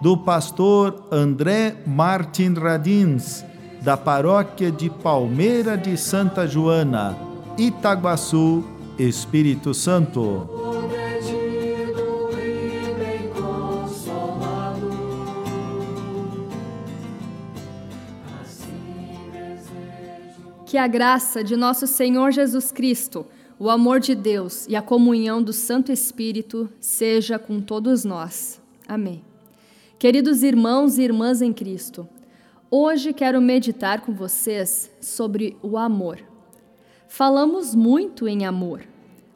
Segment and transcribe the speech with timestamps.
[0.00, 3.44] do pastor André Martin Radins,
[3.82, 7.16] da paróquia de Palmeira de Santa Joana,
[7.58, 8.64] Itaguaçu,
[8.98, 10.48] Espírito Santo.
[20.64, 23.26] Que a graça de nosso Senhor Jesus Cristo,
[23.58, 28.60] o amor de Deus e a comunhão do Santo Espírito seja com todos nós.
[28.86, 29.29] Amém.
[30.00, 32.08] Queridos irmãos e irmãs em Cristo,
[32.70, 36.18] hoje quero meditar com vocês sobre o amor.
[37.06, 38.82] Falamos muito em amor.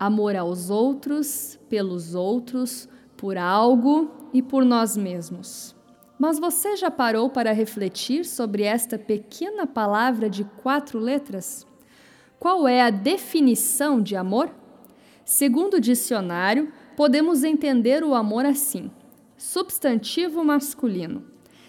[0.00, 5.76] Amor aos outros, pelos outros, por algo e por nós mesmos.
[6.18, 11.66] Mas você já parou para refletir sobre esta pequena palavra de quatro letras?
[12.38, 14.50] Qual é a definição de amor?
[15.22, 18.90] Segundo o dicionário, podemos entender o amor assim:
[19.36, 21.22] Substantivo masculino.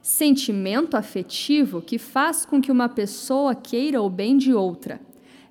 [0.00, 5.00] Sentimento afetivo que faz com que uma pessoa queira o bem de outra.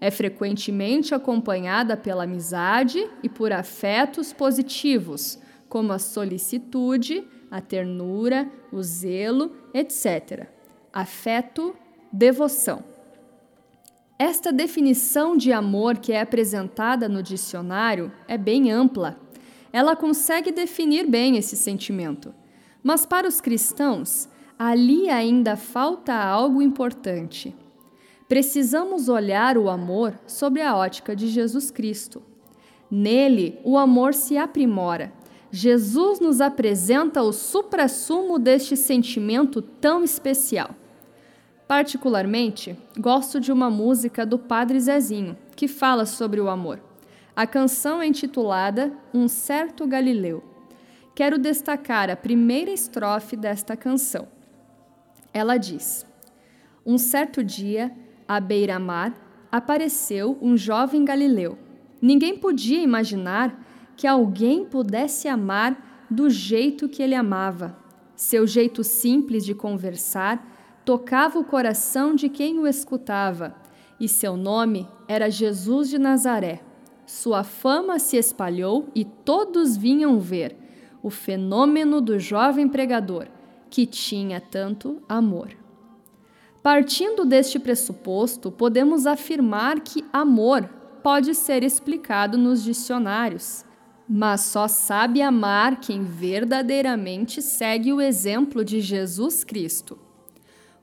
[0.00, 8.80] É frequentemente acompanhada pela amizade e por afetos positivos, como a solicitude, a ternura, o
[8.82, 10.46] zelo, etc.
[10.92, 11.74] Afeto,
[12.12, 12.84] devoção.
[14.16, 19.25] Esta definição de amor que é apresentada no dicionário é bem ampla
[19.72, 22.34] ela consegue definir bem esse sentimento.
[22.82, 24.28] Mas para os cristãos,
[24.58, 27.54] ali ainda falta algo importante.
[28.28, 32.22] Precisamos olhar o amor sobre a ótica de Jesus Cristo.
[32.90, 35.12] Nele, o amor se aprimora.
[35.50, 40.70] Jesus nos apresenta o suprassumo deste sentimento tão especial.
[41.68, 46.80] Particularmente, gosto de uma música do Padre Zezinho, que fala sobre o amor.
[47.36, 50.42] A canção é intitulada Um Certo Galileu.
[51.14, 54.26] Quero destacar a primeira estrofe desta canção.
[55.34, 56.06] Ela diz:
[56.84, 57.94] Um certo dia,
[58.26, 59.12] à beira-mar,
[59.52, 61.58] apareceu um jovem Galileu.
[62.00, 63.62] Ninguém podia imaginar
[63.98, 67.76] que alguém pudesse amar do jeito que ele amava.
[68.14, 73.54] Seu jeito simples de conversar tocava o coração de quem o escutava,
[74.00, 76.65] e seu nome era Jesus de Nazaré.
[77.06, 80.56] Sua fama se espalhou e todos vinham ver
[81.02, 83.28] o fenômeno do jovem pregador,
[83.70, 85.50] que tinha tanto amor.
[86.62, 90.68] Partindo deste pressuposto, podemos afirmar que amor
[91.00, 93.64] pode ser explicado nos dicionários,
[94.08, 100.05] mas só sabe amar quem verdadeiramente segue o exemplo de Jesus Cristo.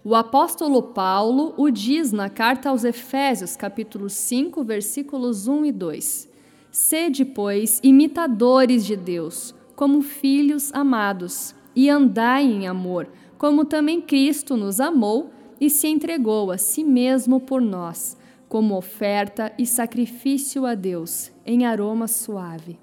[0.05, 6.29] O apóstolo Paulo o diz na carta aos Efésios, capítulo 5, versículos 1 e 2.
[6.69, 14.57] Sede, pois, imitadores de Deus, como filhos amados, e andai em amor, como também Cristo
[14.57, 18.17] nos amou e se entregou a si mesmo por nós,
[18.49, 22.77] como oferta e sacrifício a Deus, em aroma suave.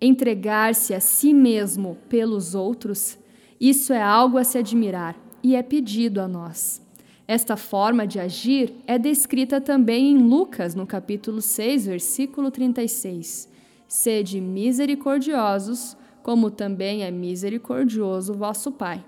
[0.00, 3.18] Entregar-se a si mesmo pelos outros,
[3.60, 6.78] isso é algo a se admirar e é pedido a nós.
[7.26, 13.48] Esta forma de agir é descrita também em Lucas, no capítulo 6, versículo 36.
[13.86, 19.02] Sede misericordiosos, como também é misericordioso vosso Pai.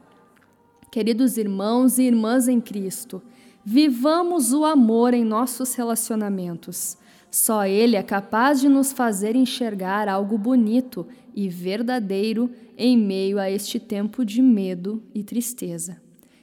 [0.91, 3.21] Queridos irmãos e irmãs em Cristo,
[3.63, 6.97] vivamos o amor em nossos relacionamentos.
[7.31, 13.51] Só Ele é capaz de nos fazer enxergar algo bonito e verdadeiro em meio a
[13.51, 16.01] este tempo de medo e tristeza.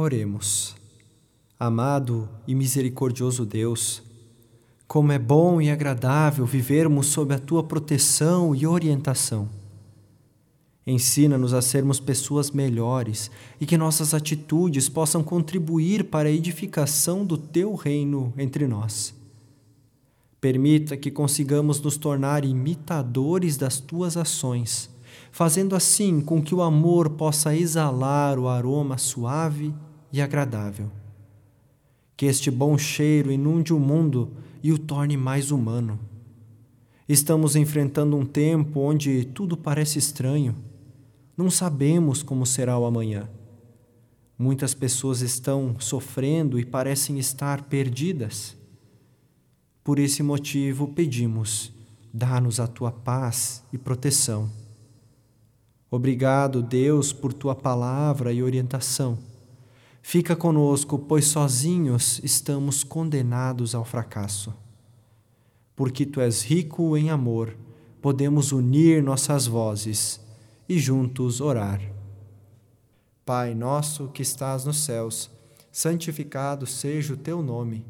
[0.00, 0.76] Oremos.
[1.58, 4.00] Amado e misericordioso Deus,
[4.86, 9.48] como é bom e agradável vivermos sob a tua proteção e orientação.
[10.86, 13.28] Ensina-nos a sermos pessoas melhores
[13.60, 19.12] e que nossas atitudes possam contribuir para a edificação do teu reino entre nós.
[20.40, 24.88] Permita que consigamos nos tornar imitadores das tuas ações,
[25.32, 29.74] fazendo assim com que o amor possa exalar o aroma suave
[30.12, 30.90] e agradável.
[32.16, 34.32] Que este bom cheiro inunde o mundo
[34.62, 35.98] e o torne mais humano.
[37.08, 40.54] Estamos enfrentando um tempo onde tudo parece estranho.
[41.36, 43.28] Não sabemos como será o amanhã.
[44.38, 48.56] Muitas pessoas estão sofrendo e parecem estar perdidas.
[49.82, 51.72] Por esse motivo, pedimos:
[52.12, 54.50] dá-nos a tua paz e proteção.
[55.90, 59.18] Obrigado, Deus, por tua palavra e orientação.
[60.10, 64.54] Fica conosco, pois sozinhos estamos condenados ao fracasso.
[65.76, 67.54] Porque tu és rico em amor,
[68.00, 70.18] podemos unir nossas vozes
[70.66, 71.82] e juntos orar.
[73.22, 75.30] Pai nosso que estás nos céus,
[75.70, 77.84] santificado seja o teu nome.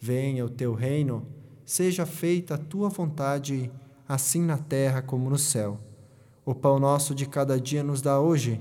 [0.00, 1.26] Venha o teu reino,
[1.66, 3.70] seja feita a tua vontade,
[4.08, 5.78] assim na terra como no céu.
[6.46, 8.58] O pão nosso de cada dia nos dá hoje,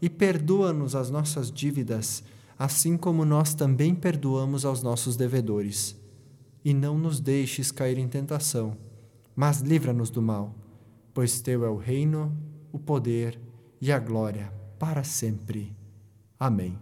[0.00, 2.24] e perdoa-nos as nossas dívidas
[2.58, 5.96] assim como nós também perdoamos aos nossos devedores.
[6.64, 8.76] E não nos deixes cair em tentação,
[9.34, 10.54] mas livra-nos do mal,
[11.12, 12.36] pois teu é o reino,
[12.72, 13.38] o poder
[13.80, 15.76] e a glória para sempre.
[16.38, 16.78] Amém.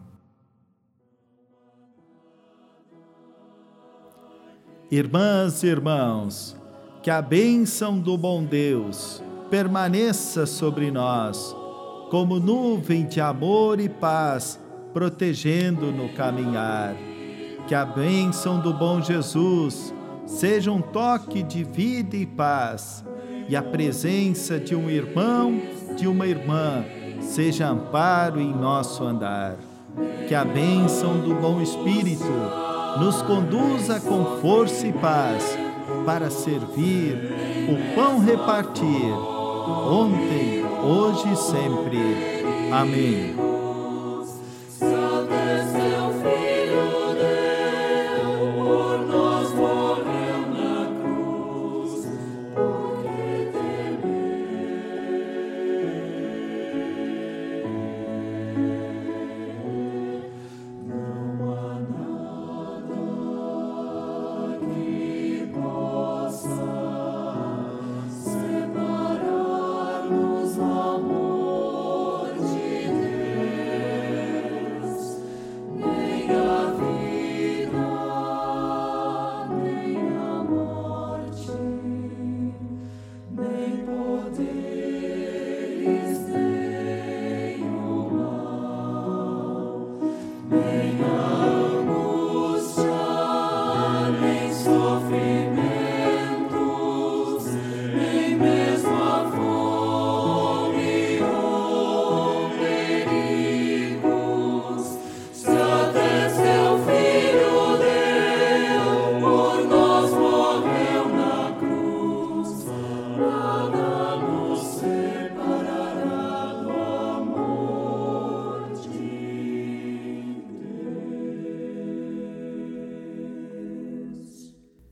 [4.90, 6.56] Irmãs e irmãos,
[7.02, 11.54] que a bênção do bom Deus permaneça sobre nós,
[12.10, 14.58] como nuvem de amor e paz
[14.94, 16.94] protegendo no caminhar.
[17.66, 19.92] Que a bênção do bom Jesus
[20.24, 23.04] seja um toque de vida e paz,
[23.48, 25.60] e a presença de um irmão,
[25.96, 26.84] de uma irmã,
[27.20, 29.56] seja amparo em nosso andar.
[30.28, 32.32] Que a bênção do bom Espírito
[32.98, 35.58] nos conduza com força e paz
[36.06, 37.18] para servir
[37.68, 39.12] o pão repartir,
[39.88, 41.98] ontem, hoje e sempre.
[42.72, 43.53] Amém.